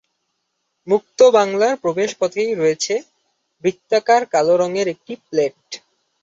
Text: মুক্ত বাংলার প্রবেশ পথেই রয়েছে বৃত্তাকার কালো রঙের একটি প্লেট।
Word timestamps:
মুক্ত 0.87 1.19
বাংলার 1.37 1.73
প্রবেশ 1.83 2.09
পথেই 2.19 2.51
রয়েছে 2.55 2.93
বৃত্তাকার 3.63 4.21
কালো 4.33 4.53
রঙের 4.57 4.87
একটি 4.87 5.13
প্লেট। 5.27 5.59